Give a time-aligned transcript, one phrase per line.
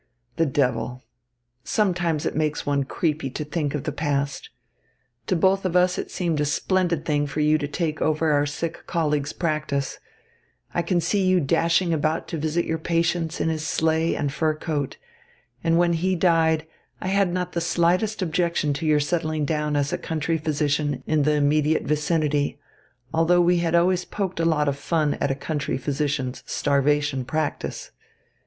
[0.37, 1.03] The devil!
[1.63, 4.49] Sometimes it makes one creepy to think of the past.
[5.27, 8.47] To both of us it seemed a splendid thing for you to take over our
[8.47, 9.99] sick colleague's practice.
[10.73, 14.55] I can see you dashing about to visit your patients in his sleigh and fur
[14.55, 14.97] coat.
[15.63, 16.65] And when he died,
[16.99, 21.21] I had not the slightest objection to your settling down as a country physician in
[21.21, 22.57] the immediate vicinity,
[23.13, 27.91] although we had always poked a lot of fun at a country physician's starvation practice.